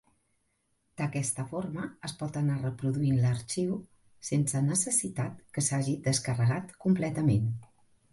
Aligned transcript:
D'aquesta 0.99 1.43
forma 1.49 1.83
es 2.07 2.15
pot 2.21 2.39
anar 2.39 2.55
reproduint 2.61 3.19
l'arxiu 3.25 3.75
sense 4.31 4.63
necessitat 4.69 5.37
que 5.59 5.65
s'hagi 5.69 5.95
descarregat 6.09 6.75
completament. 6.87 7.53